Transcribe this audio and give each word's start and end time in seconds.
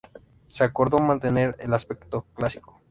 Se 0.49 0.63
acordó 0.63 0.97
mantener 0.99 1.55
el 1.59 1.75
aspecto 1.75 2.25
clásico. 2.33 2.73